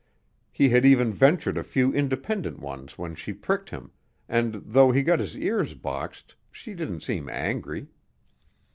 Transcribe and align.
He 0.51 0.69
had 0.69 0.83
even 0.83 1.13
ventured 1.13 1.59
a 1.59 1.63
few 1.63 1.93
independent 1.93 2.57
ones 2.57 2.97
when 2.97 3.13
she 3.13 3.33
pricked 3.33 3.69
him, 3.69 3.91
and 4.27 4.55
though 4.55 4.89
he 4.91 5.03
got 5.03 5.19
his 5.19 5.37
ears 5.37 5.75
boxed, 5.75 6.33
she 6.51 6.73
didn't 6.73 7.01
seem 7.01 7.29
angry. 7.29 7.87